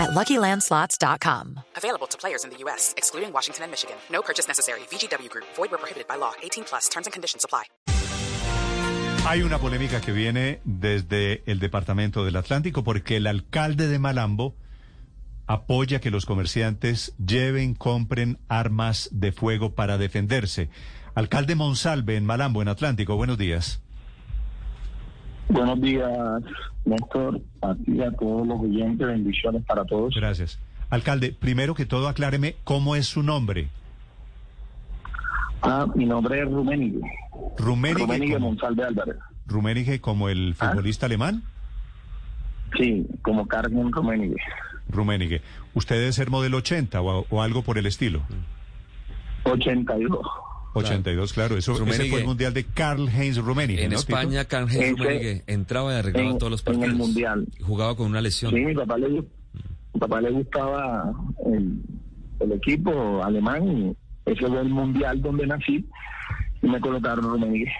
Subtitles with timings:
[0.00, 1.60] at LuckyLandSlots.com.
[1.76, 3.96] Available to players in the U.S., excluding Washington and Michigan.
[4.10, 4.80] No purchase necessary.
[4.90, 5.46] VGW Group.
[5.56, 6.32] Void where prohibited by law.
[6.42, 6.88] 18 plus.
[6.88, 7.64] Terms and conditions apply.
[9.26, 14.56] Hay una polémica que viene desde el Departamento del Atlántico porque el alcalde de Malambo
[15.46, 20.70] apoya que los comerciantes lleven, compren armas de fuego para defenderse.
[21.14, 23.82] Alcalde Monsalve en Malambo, en Atlántico, buenos días.
[25.50, 26.08] Buenos días,
[26.84, 30.14] Néstor, a ti y a todos los oyentes, bendiciones para todos.
[30.14, 30.60] Gracias.
[30.90, 33.68] Alcalde, primero que todo acláreme cómo es su nombre.
[35.62, 37.00] Ah, mi nombre es Ruménigue.
[37.58, 39.16] Ruménigue, Ruménigue como, Monsalve Álvarez.
[39.46, 41.42] Ruménigue como el futbolista alemán.
[42.78, 44.36] Sí, como Carmen Ruménigue.
[44.88, 45.42] Ruménigue.
[45.74, 48.22] ¿Usted debe ser modelo 80 o, o algo por el estilo?
[49.44, 50.20] 82.
[50.74, 51.56] 82, claro.
[51.56, 52.10] Eso, ese Rummenigge.
[52.10, 53.96] fue el mundial de Karl Heinz Rummenigge, En ¿no?
[53.98, 56.98] España, Karl-Heinz Ese- Rummenigge entraba y arreglaba en- todos los en el partidos.
[56.98, 57.46] Mundial.
[57.62, 58.52] Jugaba con una lesión.
[58.52, 59.22] Sí, mi papá le, mi
[59.98, 61.12] papá le gustaba
[61.46, 61.80] el,
[62.40, 63.96] el equipo alemán y
[64.30, 65.84] ese fue el mundial donde nací
[66.62, 67.72] y me colocaron Ruménigue.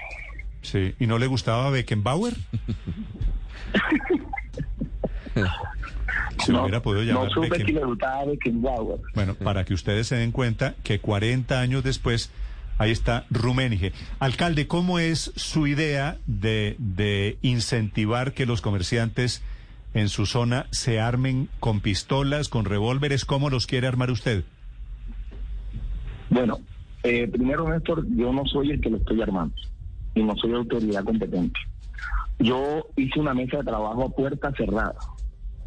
[0.62, 0.94] Sí.
[0.98, 2.34] ¿Y no le gustaba Beckenbauer?
[6.44, 9.00] Se no, hubiera podido no llamar supe Becken- que le gustaba Beckenbauer.
[9.14, 12.30] Bueno, para que ustedes se den cuenta que 40 años después,
[12.80, 13.92] ahí está Ruménige.
[14.20, 19.42] Alcalde, ¿cómo es su idea de, incentivar que los comerciantes
[19.92, 23.26] en su zona se armen con pistolas, con revólveres?
[23.26, 24.44] ¿Cómo los quiere armar usted?
[26.30, 26.60] Bueno,
[27.02, 29.54] eh, primero, Néstor, yo no soy el que lo estoy armando
[30.14, 31.60] y no soy autoridad competente.
[32.38, 34.96] Yo hice una mesa de trabajo a puerta cerrada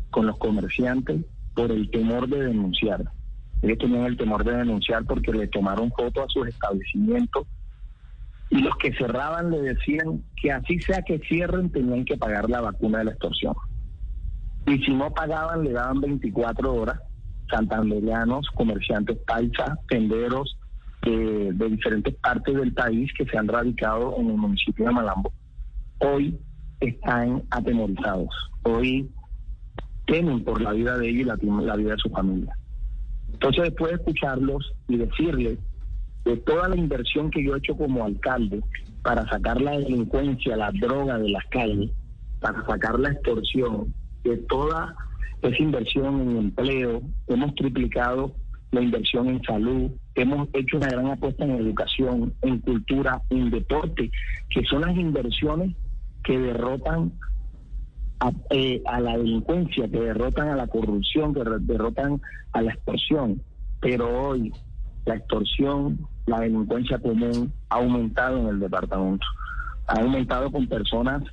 [0.09, 3.03] con los comerciantes por el temor de denunciar.
[3.63, 7.47] Ellos tenían el temor de denunciar porque le tomaron fotos a sus establecimientos
[8.49, 12.59] y los que cerraban le decían que así sea que cierren tenían que pagar la
[12.59, 13.55] vacuna de la extorsión.
[14.67, 16.99] Y si no pagaban le daban 24 horas
[17.49, 20.57] santanderianos, comerciantes paisas, tenderos
[21.03, 25.31] eh, de diferentes partes del país que se han radicado en el municipio de Malambo,
[25.99, 26.37] hoy
[26.81, 28.29] están atemorizados,
[28.63, 29.09] hoy
[30.05, 32.55] temen por la vida de ellos y la vida de su familia.
[33.43, 35.59] Entonces, después de escucharlos y decirles
[36.23, 38.61] de toda la inversión que yo he hecho como alcalde
[39.01, 41.91] para sacar la delincuencia, la droga de las calles,
[42.39, 43.93] para sacar la extorsión,
[44.23, 44.95] de toda
[45.41, 48.33] esa inversión en empleo, hemos triplicado
[48.71, 54.09] la inversión en salud, hemos hecho una gran apuesta en educación, en cultura, en deporte,
[54.51, 55.75] que son las inversiones
[56.23, 57.11] que derrotan
[58.23, 62.21] a, eh, a la delincuencia, que derrotan a la corrupción, que derrotan
[62.53, 63.41] a la extorsión.
[63.81, 64.53] Pero hoy
[65.05, 69.25] la extorsión, la delincuencia común ha aumentado en el departamento.
[69.87, 71.23] Ha aumentado con personas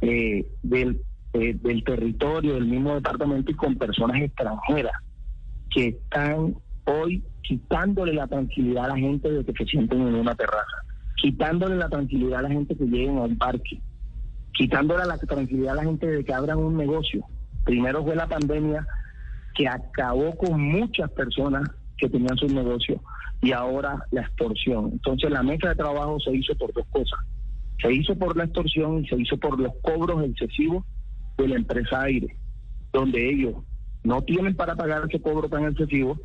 [0.00, 1.00] eh, del,
[1.34, 4.94] eh, del territorio, del mismo departamento y con personas extranjeras
[5.70, 6.56] que están
[6.86, 10.82] hoy quitándole la tranquilidad a la gente de que se sienten en una terraza,
[11.16, 13.80] quitándole la tranquilidad a la gente que lleguen a un parque,
[14.54, 17.24] quitándole la tranquilidad a la gente de que abran un negocio.
[17.64, 18.86] Primero fue la pandemia
[19.54, 23.00] que acabó con muchas personas que tenían sus negocios
[23.42, 24.90] y ahora la extorsión.
[24.92, 27.18] Entonces la mesa de trabajo se hizo por dos cosas.
[27.80, 30.84] Se hizo por la extorsión y se hizo por los cobros excesivos
[31.36, 32.36] de la empresa aire,
[32.92, 33.54] donde ellos
[34.04, 36.18] no tienen para pagar ese cobro tan excesivo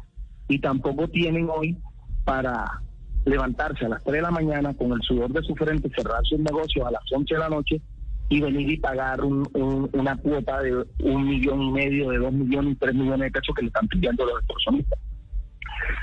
[0.47, 1.78] y tampoco tienen hoy
[2.23, 2.81] para
[3.25, 6.39] levantarse a las 3 de la mañana con el sudor de su frente, cerrar sus
[6.39, 7.81] negocios a las 11 de la noche
[8.29, 12.31] y venir y pagar un- un- una cuota de un millón y medio, de dos
[12.31, 15.00] millones y tres millones de pesos que le están pidiendo los extorsionistas.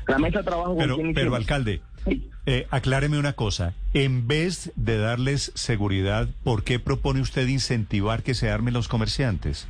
[0.09, 0.75] La mesa de trabajo...
[0.77, 2.29] ¿con Pero, pero alcalde, Sí.
[2.47, 3.75] eh, acláreme una cosa.
[3.95, 9.69] En vez de darles seguridad, ¿por qué propone usted incentivar que se armen los comerciantes?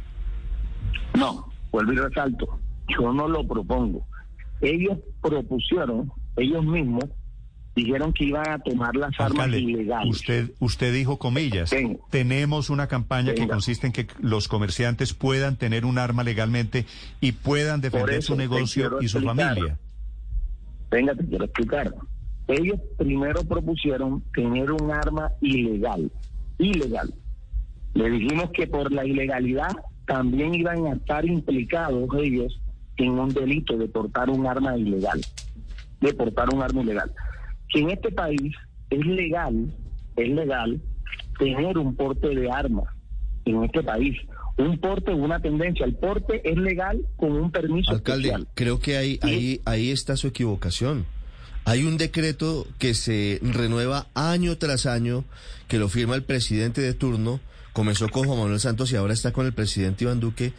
[1.16, 2.58] No, vuelvo y resalto,
[2.88, 4.06] yo no lo propongo.
[4.60, 7.04] Ellos propusieron, ellos mismos,
[7.76, 10.08] dijeron que iban a tomar las armas ilegales.
[10.10, 11.98] usted, usted dijo comillas, Venga.
[12.10, 16.86] tenemos una campaña que consiste en que los comerciantes puedan tener un arma legalmente
[17.20, 19.54] y puedan defender su negocio y su explicar.
[19.54, 19.78] familia.
[20.90, 21.94] Venga, te quiero explicar.
[22.48, 26.10] Ellos primero propusieron tener un arma ilegal,
[26.58, 27.12] ilegal.
[27.94, 29.70] Le dijimos que por la ilegalidad
[30.06, 32.58] también iban a estar implicados ellos
[32.96, 35.20] en un delito de portar un arma ilegal,
[36.00, 37.12] de portar un arma ilegal.
[37.76, 38.52] En este país
[38.90, 39.72] es legal
[40.16, 40.80] es legal
[41.38, 42.86] tener un porte de armas
[43.44, 44.16] en este país.
[44.58, 45.84] Un porte, una tendencia.
[45.84, 48.48] El porte es legal con un permiso Alcalde, especial.
[48.54, 51.04] creo que ahí, ahí, ahí está su equivocación.
[51.64, 55.24] Hay un decreto que se renueva año tras año,
[55.68, 57.40] que lo firma el presidente de turno,
[57.72, 60.52] comenzó con Juan Manuel Santos y ahora está con el presidente Iván Duque,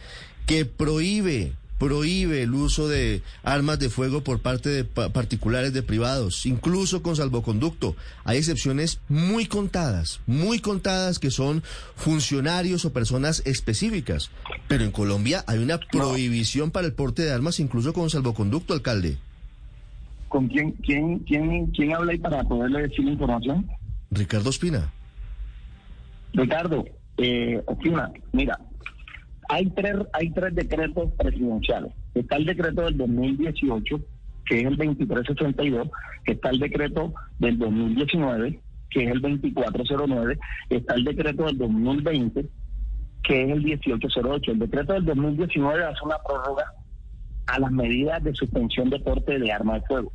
[0.46, 5.82] que prohíbe, prohíbe el uso de armas de fuego por parte de pa- particulares de
[5.82, 7.94] privados, incluso con salvoconducto.
[8.24, 11.62] Hay excepciones muy contadas, muy contadas que son
[11.94, 14.30] funcionarios o personas específicas.
[14.66, 19.18] Pero en Colombia hay una prohibición para el porte de armas, incluso con salvoconducto, alcalde.
[20.28, 23.66] ¿Con quién, quién, quién, quién habla ahí para poderle decir la información?
[24.10, 24.92] Ricardo Espina.
[26.34, 26.84] Ricardo,
[27.16, 28.58] eh, Ospina, mira,
[29.48, 31.92] hay tres, hay tres decretos presidenciales.
[32.14, 34.00] Está el decreto del 2018,
[34.46, 35.88] que es el 2362,
[36.26, 38.60] está el decreto del 2019,
[38.90, 40.38] que es el 2409,
[40.70, 42.46] está el decreto del 2020,
[43.22, 44.52] que es el 1808.
[44.52, 46.72] El decreto del 2019 hace una prórroga
[47.46, 50.12] a las medidas de suspensión de porte de arma de fuego.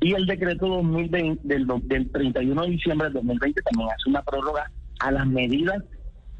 [0.00, 4.70] Y el decreto 2020 del, del 31 de diciembre del 2020 también hace una prórroga
[5.00, 5.82] a las medidas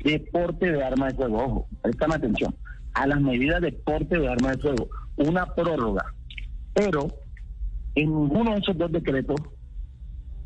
[0.05, 1.45] de porte de arma de fuego.
[1.45, 2.55] Ojo, préstame atención.
[2.95, 4.89] A las medidas de porte de arma de fuego.
[5.17, 6.05] Una prórroga.
[6.75, 7.09] Pero
[7.95, 9.41] en ninguno de esos dos decretos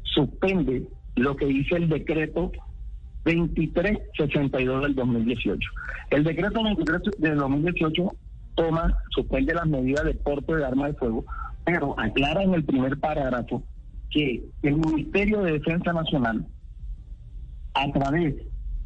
[0.02, 2.50] suspende lo que dice el decreto
[3.24, 5.70] 2362 del 2018.
[6.10, 8.16] El decreto 23 del 2018
[8.54, 11.24] toma, suspende las medidas de porte de arma de fuego,
[11.64, 13.62] pero aclara en el primer parágrafo
[14.10, 16.46] que el Ministerio de Defensa Nacional,
[17.74, 18.36] a través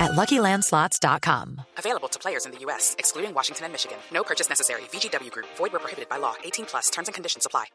[0.00, 1.60] at LuckyLandSlots.com.
[1.78, 3.98] Available to players in the U.S., excluding Washington and Michigan.
[4.12, 4.82] No purchase necessary.
[4.92, 6.34] VGW Group, void where prohibited by law.
[6.44, 7.66] 18 plus terms and conditions apply.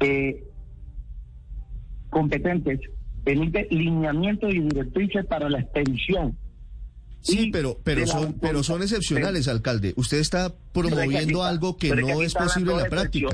[0.00, 0.42] eh,
[2.10, 2.80] competentes
[3.24, 6.36] emite lineamientos y directrices para la extensión.
[7.20, 9.94] Sí, pero, pero, son, pero son excepcionales, alcalde.
[9.96, 13.28] Usted está promoviendo está- algo que no es posible en la práctica.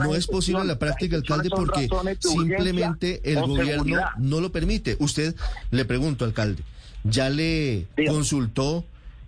[0.00, 1.88] No es posible en la práctica, alcalde, porque
[2.20, 4.10] simplemente el gobierno seguridad.
[4.18, 4.96] no lo permite.
[5.00, 5.34] Usted,
[5.72, 6.62] le pregunto, alcalde,
[7.10, 8.84] ¿ya le consultó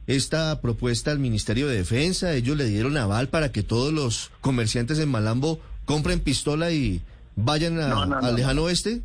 [0.06, 2.32] esta propuesta al Ministerio de Defensa?
[2.34, 7.00] ¿Ellos le dieron aval para que todos los comerciantes en Malambo compren pistola y
[7.36, 8.36] vayan a- No, no, no, al no.
[8.38, 9.02] lejano oeste?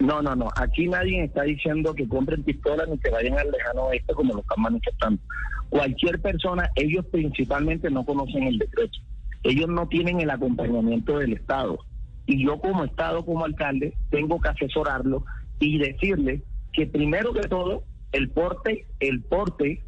[0.00, 0.48] No, no, no.
[0.56, 4.40] Aquí nadie está diciendo que compren pistolas ni que vayan al lejano oeste como lo
[4.40, 5.22] están manifestando.
[5.70, 8.98] Cualquier persona, ellos principalmente no conocen el decreto.
[9.44, 11.78] Ellos no tienen el acompañamiento del Estado.
[12.26, 15.24] Y yo como Estado, como alcalde, tengo que asesorarlo
[15.60, 16.42] y decirle
[16.74, 19.82] que primero que todo, el porte, el porte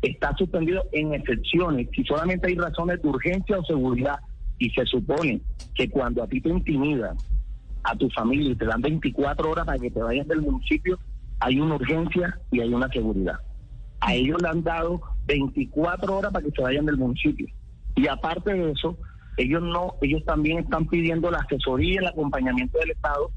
[0.00, 4.18] está suspendido en excepciones, si solamente hay razones de urgencia o seguridad.
[4.58, 5.40] Y se supone
[5.74, 7.16] que cuando a ti te intimidan,
[7.84, 10.98] a tu familia y te dan 24 horas para que te vayas del municipio,
[11.40, 13.34] hay una urgencia y hay una seguridad.
[14.00, 17.48] A ellos le han dado 24 horas para que se vayan del municipio.
[17.96, 18.96] Y aparte de eso,
[19.36, 23.30] ellos no, ellos también están pidiendo la asesoría y el acompañamiento del Estado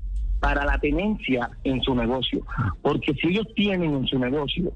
[0.46, 2.46] para la tenencia en su negocio.
[2.84, 4.74] Porque si ellos tienen en su negocio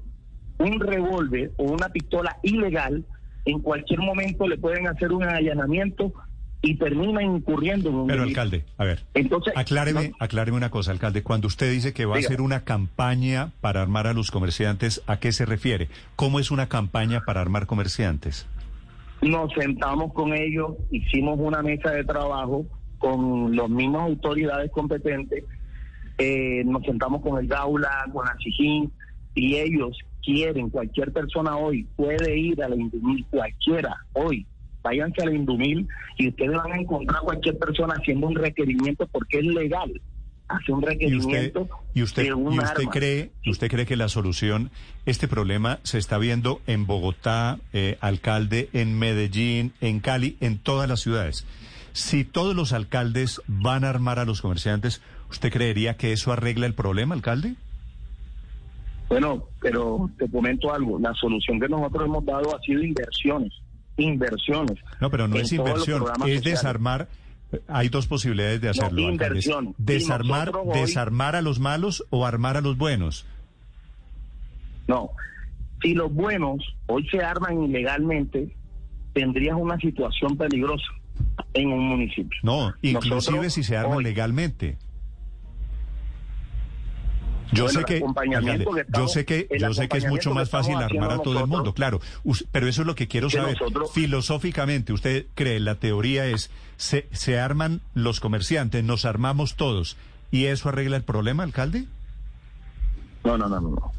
[0.58, 3.04] un revólver o una pistola ilegal,
[3.44, 6.12] en cualquier momento le pueden hacer un allanamiento
[6.60, 8.40] y terminan incurriendo en un Pero, delito.
[8.40, 11.22] alcalde, a ver, Entonces, acláreme, no- acláreme una cosa, alcalde.
[11.22, 15.20] Cuando usted dice que va a hacer una campaña para armar a los comerciantes, ¿a
[15.20, 15.88] qué se refiere?
[16.16, 18.44] ¿Cómo es una campaña para armar comerciantes?
[19.22, 22.66] Nos sentamos con ellos, hicimos una mesa de trabajo
[22.98, 25.44] con las mismas autoridades competentes,
[26.20, 28.92] eh, nos sentamos con el Gaula, con la Sijín,
[29.34, 34.46] y ellos quieren, cualquier persona hoy puede ir a la Indumil, cualquiera, hoy,
[34.82, 39.38] váyanse a la Indumil y ustedes van a encontrar cualquier persona haciendo un requerimiento porque
[39.38, 39.90] es legal,
[40.48, 42.90] hace un ¿Y usted, requerimiento y usted, de un y usted arma.
[42.90, 44.70] cree, usted cree que la solución,
[45.06, 50.86] este problema se está viendo en Bogotá, eh, alcalde, en Medellín, en Cali, en todas
[50.86, 51.46] las ciudades?
[51.92, 56.66] Si todos los alcaldes van a armar a los comerciantes, ¿usted creería que eso arregla
[56.66, 57.54] el problema, alcalde?
[59.08, 63.52] Bueno, pero te comento algo, la solución que nosotros hemos dado ha sido inversiones,
[63.96, 64.78] inversiones.
[65.00, 66.44] No, pero no es inversión, es sociales.
[66.44, 67.08] desarmar.
[67.66, 69.00] Hay dos posibilidades de hacerlo.
[69.10, 69.70] inversión.
[69.70, 73.26] Y Desarmar, nosotros hoy- desarmar a los malos o armar a los buenos.
[74.86, 75.10] No,
[75.82, 78.54] Si los buenos hoy se arman ilegalmente,
[79.14, 80.84] tendrías una situación peligrosa
[81.54, 82.38] en un municipio.
[82.42, 84.76] No, inclusive Nosotros si se arman hoy- legalmente.
[87.52, 91.12] Yo Bueno, sé que, yo sé que, yo sé que es mucho más fácil armar
[91.12, 92.00] a todo el mundo, claro.
[92.52, 93.58] Pero eso es lo que quiero que saber.
[93.60, 99.96] nosotros- Filosóficamente, usted cree, la teoría es, se, se arman los comerciantes, nos armamos todos,
[100.30, 101.86] ¿y eso arregla el problema, alcalde?
[103.24, 103.92] No, no, no, no.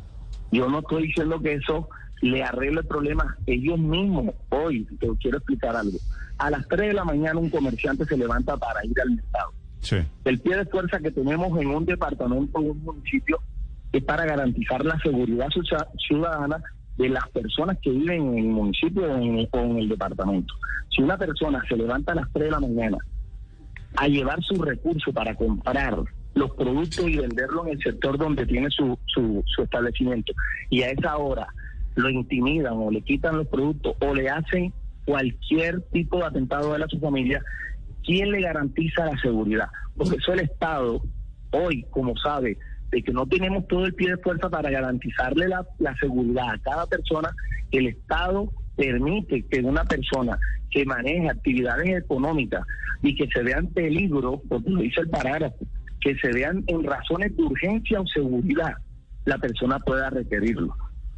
[0.51, 1.89] Yo no estoy diciendo que eso
[2.22, 3.38] le arregle el problema.
[3.46, 5.98] Ellos mismos, hoy, te quiero explicar algo.
[6.38, 9.53] A las 3 de la mañana un comerciante se levanta para ir al mercado.
[10.25, 13.39] El pie de fuerza que tenemos en un departamento o un municipio
[13.91, 16.61] es para garantizar la seguridad ciu- ciudadana
[16.97, 20.53] de las personas que viven en el municipio o en, o en el departamento.
[20.95, 22.97] Si una persona se levanta a las 3 de la mañana
[23.97, 25.97] a llevar su recurso para comprar
[26.33, 30.31] los productos y venderlo en el sector donde tiene su, su, su establecimiento
[30.69, 31.47] y a esa hora
[31.95, 34.71] lo intimidan o le quitan los productos o le hacen
[35.03, 37.43] cualquier tipo de atentado a él a su familia,
[38.03, 39.67] ¿quién le garantiza la seguridad?
[39.96, 41.01] Porque eso el Estado,
[41.51, 42.58] hoy, como sabe,
[42.91, 46.60] de que no tenemos todo el pie de fuerza para garantizarle la, la seguridad a
[46.60, 47.29] cada persona,
[47.72, 50.38] el Estado permite que una persona
[50.70, 52.65] que maneje actividades económicas
[53.01, 55.65] y que se vean peligro, porque lo dice el parágrafo,
[56.00, 58.74] que se vean en razones de urgencia o seguridad,
[59.25, 60.75] la persona pueda requerirlo.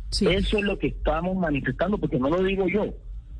[0.10, 0.28] Sí.
[0.28, 2.94] Eso es lo que estamos manifestando, porque no lo digo yo,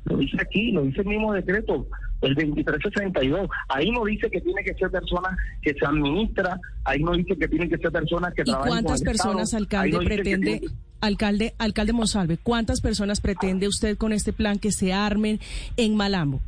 [0.04, 1.86] lo dice aquí, lo dice el mismo decreto,
[2.24, 3.48] el 2362.
[3.68, 7.48] Ahí no dice que tiene que ser persona que se administra, ahí no dice que
[7.48, 10.60] tiene que ser persona que ¿Y trabaja cuántas personas, alcalde, pretende,
[11.00, 15.40] alcalde, alcalde Monsalve, cuántas personas pretende usted con este plan que se armen
[15.76, 16.40] en Malambo?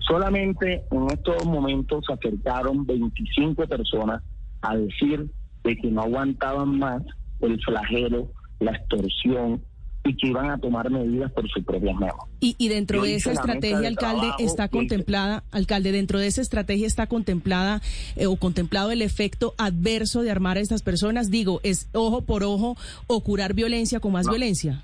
[0.00, 4.22] Solamente en estos momentos se acercaron 25 personas
[4.60, 5.30] a decir
[5.62, 7.02] de que no aguantaban más
[7.40, 9.62] el flagelo, la extorsión
[10.06, 12.16] y que iban a tomar medidas por sus propias manos.
[12.40, 16.18] Y, y dentro Yo de esa estrategia, de alcalde, trabajo, está hice- contemplada, alcalde, dentro
[16.18, 17.80] de esa estrategia está contemplada
[18.16, 21.30] eh, o contemplado el efecto adverso de armar a estas personas.
[21.30, 24.32] Digo, es ojo por ojo o curar violencia con más No.
[24.32, 24.82] violencia.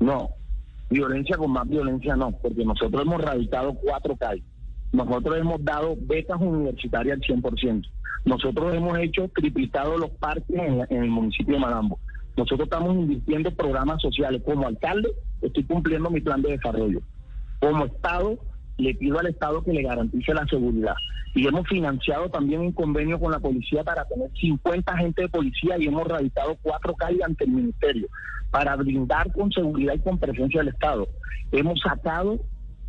[0.00, 0.30] No,
[0.90, 4.44] violencia con más violencia no, porque nosotros hemos radicado cuatro calles.
[4.92, 7.86] Nosotros hemos dado becas universitarias al 100%.
[8.24, 11.98] Nosotros hemos hecho triplicado los parques en, la- en el municipio de Malambo.
[12.36, 14.42] Nosotros estamos invirtiendo en programas sociales.
[14.44, 17.00] Como alcalde, estoy cumpliendo mi plan de desarrollo.
[17.60, 18.38] Como Estado,
[18.76, 20.94] le pido al Estado que le garantice la seguridad.
[21.34, 25.76] Y hemos financiado también un convenio con la policía para tener 50 agentes de policía
[25.78, 28.08] y hemos radicado cuatro calles ante el ministerio
[28.50, 31.08] para brindar con seguridad y con presencia del Estado.
[31.52, 32.40] Hemos sacado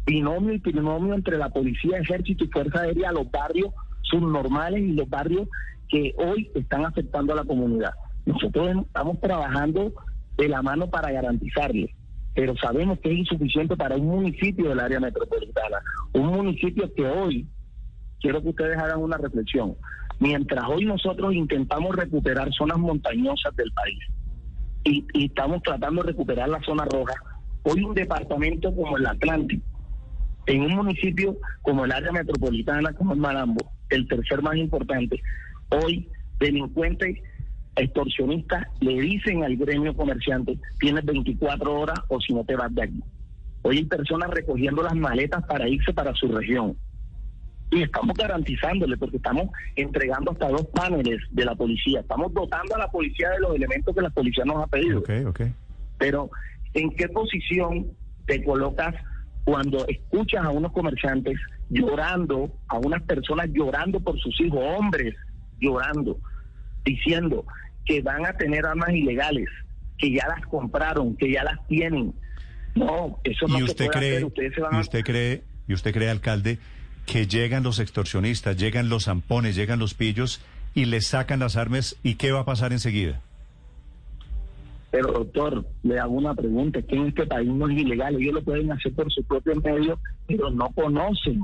[0.05, 3.73] binomio y trinomio entre la policía, ejército y fuerza aérea los barrios
[4.03, 5.49] subnormales y los barrios
[5.89, 7.91] que hoy están afectando a la comunidad.
[8.27, 9.93] Nosotros estamos trabajando
[10.37, 11.95] de la mano para garantizarle,
[12.35, 15.77] pero sabemos que es insuficiente para un municipio del área metropolitana,
[16.11, 17.47] un municipio que hoy,
[18.19, 19.77] quiero que ustedes hagan una reflexión,
[20.19, 23.99] mientras hoy nosotros intentamos recuperar zonas montañosas del país
[24.83, 27.13] y, estamos tratando de recuperar la zona roja,
[27.63, 29.65] hoy un departamento como el Atlántico,
[30.47, 35.21] en un municipio como el área metropolitana, como es Malambo, el tercer más importante,
[35.69, 37.19] hoy delincuentes
[37.77, 42.83] extorsionistas le dicen al gremio comerciante, tienes 24 horas o si no te vas de
[42.83, 43.03] aquí.
[43.61, 46.75] Hoy hay personas recogiendo las maletas para irse para su región.
[47.69, 51.99] Y estamos garantizándole, porque estamos entregando hasta dos paneles de la policía.
[51.99, 55.03] Estamos dotando a la policía de los elementos que la policía nos ha pedido.
[55.97, 56.29] Pero,
[56.73, 57.87] ¿en qué posición
[58.25, 58.95] te colocas
[59.43, 61.37] cuando escuchas a unos comerciantes
[61.69, 65.13] llorando, a unas personas llorando por sus hijos, hombres
[65.59, 66.17] llorando,
[66.85, 67.45] diciendo
[67.87, 69.47] que van a tener armas ilegales,
[69.97, 72.13] que ya las compraron, que ya las tienen?
[72.75, 74.25] No, eso no ¿Y se usted puede cree, hacer.
[74.25, 76.59] Ustedes se van y a- usted cree, y usted cree, alcalde,
[77.05, 80.41] que llegan los extorsionistas, llegan los zampones, llegan los pillos
[80.75, 83.21] y les sacan las armas y qué va a pasar enseguida?
[84.91, 88.33] Pero doctor, le hago una pregunta, es que en este país no es ilegal, ellos
[88.35, 91.41] lo pueden hacer por sus propios medios, pero no conocen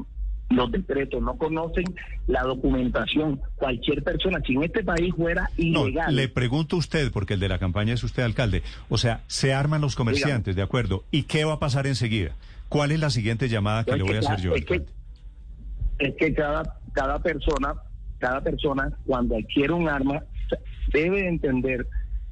[0.49, 1.85] los decretos, no conocen
[2.27, 3.41] la documentación.
[3.55, 7.39] Cualquier persona, si en este país fuera No, ilegal, le pregunto a usted, porque el
[7.39, 8.61] de la campaña es usted, alcalde.
[8.89, 11.03] O sea, se arman los comerciantes, de acuerdo.
[11.11, 12.31] ¿Y qué va a pasar enseguida?
[12.69, 14.83] ¿Cuál es la siguiente llamada que le voy a hacer yo, es que-
[15.99, 17.73] es que cada, cada persona,
[18.19, 20.23] cada persona cuando adquiere un arma
[20.91, 21.87] debe entender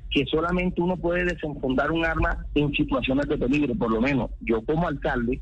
[0.09, 4.61] que solamente uno puede desenfundar un arma en situaciones de peligro, por lo menos yo
[4.65, 5.41] como alcalde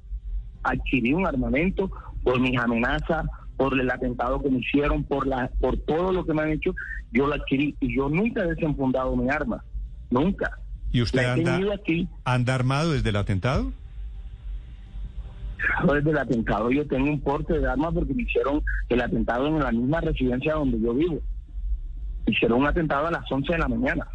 [0.63, 1.89] adquirí un armamento
[2.23, 3.25] por mis amenazas,
[3.57, 6.73] por el atentado que me hicieron, por la, por todo lo que me han hecho,
[7.11, 9.63] yo lo adquirí y yo nunca he desenfundado mi arma,
[10.09, 10.59] nunca.
[10.91, 12.07] ¿Y usted La anda, aquí.
[12.23, 13.71] anda armado desde el atentado?
[15.93, 19.59] Desde el atentado yo tengo un porte de armas porque me hicieron el atentado en
[19.59, 21.19] la misma residencia donde yo vivo.
[22.25, 24.07] Hicieron un atentado a las 11 de la mañana.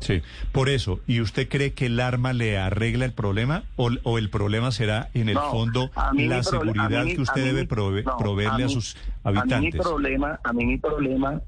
[0.00, 1.00] Sí, por eso.
[1.06, 5.08] ¿Y usted cree que el arma le arregla el problema o, o el problema será
[5.14, 8.72] en el No, fondo la seguridad mí- que usted debe prove- no, proveerle a, mí-
[8.72, 9.80] sus A mí mi habitantes?
[9.80, 11.40] problema, a mí mi problema,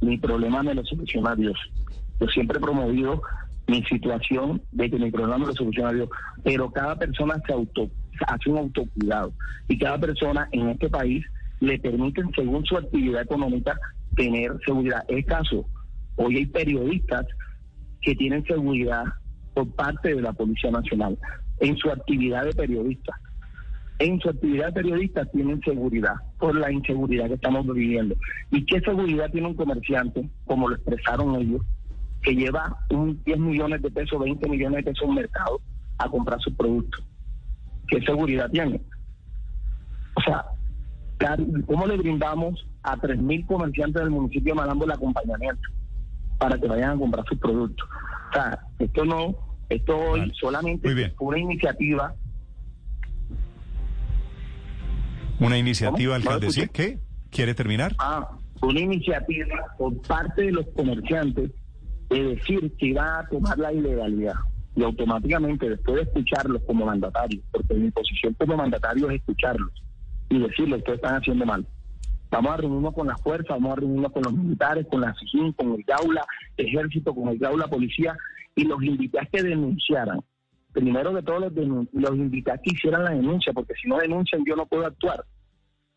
[0.00, 1.58] mi problema me lo soluciona Dios.
[2.18, 3.22] Yo siempre he promovido
[3.66, 6.08] mi situación de que mi problema me lo soluciona Dios,
[6.42, 7.90] pero cada persona se auto
[8.26, 9.32] hace un autocuidado
[9.68, 11.24] y cada persona en este país
[11.60, 13.78] le permiten según su actividad económica
[14.16, 15.04] tener seguridad.
[15.08, 15.68] Es caso,
[16.16, 17.26] hoy hay periodistas
[18.02, 19.04] que tienen seguridad
[19.54, 21.18] por parte de la Policía Nacional
[21.60, 23.12] en su actividad de periodista.
[23.98, 28.16] En su actividad de periodista tienen seguridad por la inseguridad que estamos viviendo.
[28.50, 31.60] ¿Y qué seguridad tiene un comerciante, como lo expresaron ellos,
[32.22, 35.60] que lleva un 10 millones de pesos, 20 millones de pesos en mercado
[35.98, 37.04] a comprar sus productos?
[37.88, 38.80] ¿Qué seguridad tiene?
[40.14, 40.46] O sea,
[41.66, 45.68] ¿cómo le brindamos a 3.000 comerciantes del municipio de Malambo el acompañamiento
[46.40, 47.88] para que vayan a comprar sus productos?
[48.30, 49.36] O sea, esto no,
[49.68, 50.34] esto hoy Vale.
[50.40, 52.14] solamente fue una iniciativa.
[55.38, 56.24] Una iniciativa, ¿Cómo?
[56.24, 56.62] ¿No alcalde, ¿sí?
[56.62, 56.92] escuché?
[56.92, 56.98] ¿Qué?
[57.30, 57.94] ¿Quiere terminar?
[57.98, 58.28] Ah,
[58.62, 61.50] una iniciativa por parte de los comerciantes
[62.08, 64.34] de decir que iba a tomar la ilegalidad
[64.74, 69.72] y automáticamente después de escucharlos como mandatarios, porque mi posición como mandatario es escucharlos
[70.28, 71.66] y decirles ustedes están haciendo mal.
[72.30, 75.52] Vamos a reunirnos con las fuerzas, vamos a reunirnos con los militares, con la SIGIN,
[75.52, 76.24] con el GAULA,
[76.56, 78.16] ejército, con el GAULA, policía,
[78.54, 80.20] y los invité a que denunciaran.
[80.72, 81.52] Primero de todo los,
[81.92, 85.24] los invité a que hicieran la denuncia, porque si no denuncian yo no puedo actuar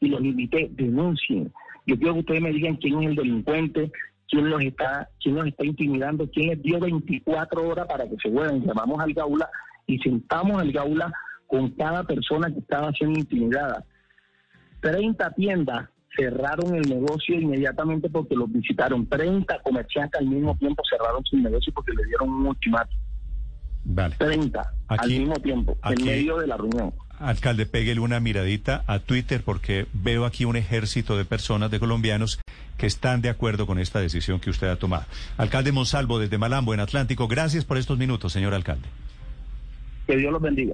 [0.04, 1.52] y los invité, denuncien.
[1.86, 3.92] Yo quiero que ustedes me digan quién es el delincuente,
[4.28, 8.30] quién los está, quién los está intimidando, quién les dio 24 horas para que se
[8.30, 8.66] vuelvan.
[8.66, 9.50] Llamamos al Gaula
[9.88, 11.12] y sentamos al Gaula
[11.48, 13.86] con cada persona que estaba siendo intimidada.
[14.82, 19.08] 30 tiendas cerraron el negocio inmediatamente porque los visitaron.
[19.08, 22.98] 30 comerciantes al mismo tiempo cerraron su negocio porque le dieron un ultimátum.
[23.86, 24.16] Vale.
[24.18, 26.94] 30 al Aquí- mismo tiempo, aquí- en medio de la reunión.
[27.20, 32.40] Alcalde, péguele una miradita a Twitter porque veo aquí un ejército de personas, de colombianos,
[32.78, 35.06] que están de acuerdo con esta decisión que usted ha tomado.
[35.38, 38.88] Alcalde Monsalvo, desde Malambo, en Atlántico, gracias por estos minutos, señor alcalde.
[40.08, 40.74] Que Dios los bendiga.